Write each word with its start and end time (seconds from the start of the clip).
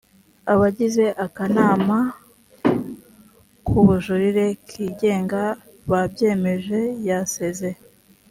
abagize 0.53 1.05
akanama 1.25 1.97
kubujurire 3.67 4.45
kigenga 4.69 5.41
babyemeje 5.89 6.79
yasezeye 7.07 7.79